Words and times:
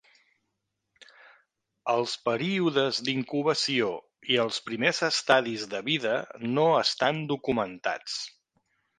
Els 1.91 2.13
períodes 2.29 3.01
d'incubació 3.09 3.89
i 4.35 4.39
els 4.43 4.57
primers 4.69 5.01
estadis 5.09 5.65
de 5.75 5.81
vida 5.89 6.15
no 6.55 6.65
estan 6.79 7.21
documentats. 7.33 8.17